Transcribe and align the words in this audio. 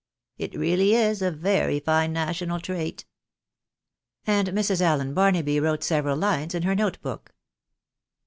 It 0.39 0.55
really 0.57 0.95
is 0.95 1.21
a 1.21 1.29
very 1.29 1.79
fine 1.79 2.11
national 2.11 2.59
trait." 2.59 3.05
And 4.25 4.47
Mrs. 4.47 4.81
Allen 4.81 5.13
Barnaby 5.13 5.59
wrote 5.59 5.83
several 5.83 6.17
lines 6.17 6.55
in 6.55 6.63
her 6.63 6.73
note 6.73 6.99
book. 7.03 7.35